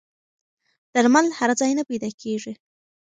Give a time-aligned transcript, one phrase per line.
[0.93, 2.53] درمل هر ځای نه پیدا کېږي.